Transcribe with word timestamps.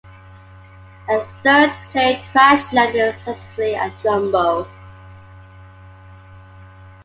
A 1.09 1.23
third 1.43 1.71
plane 1.91 2.25
crash-landed 2.33 3.15
successfully 3.23 3.75
at 3.75 3.95
Jumbo. 3.99 4.67